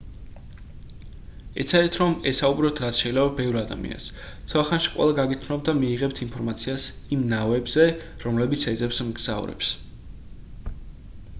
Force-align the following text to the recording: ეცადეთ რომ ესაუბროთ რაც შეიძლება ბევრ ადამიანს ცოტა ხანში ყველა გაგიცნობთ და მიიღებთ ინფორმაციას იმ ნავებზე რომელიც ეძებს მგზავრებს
ეცადეთ 1.63 1.97
რომ 2.03 2.13
ესაუბროთ 2.29 2.79
რაც 2.83 3.01
შეიძლება 3.03 3.33
ბევრ 3.39 3.59
ადამიანს 3.59 4.07
ცოტა 4.21 4.63
ხანში 4.69 4.93
ყველა 4.93 5.15
გაგიცნობთ 5.19 5.69
და 5.69 5.75
მიიღებთ 5.81 6.23
ინფორმაციას 6.27 6.87
იმ 7.17 7.27
ნავებზე 7.35 7.87
რომელიც 8.29 8.67
ეძებს 8.73 9.03
მგზავრებს 9.11 9.75